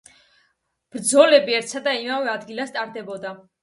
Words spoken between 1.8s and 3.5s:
და იმავე ადგილას ტარდებოდა.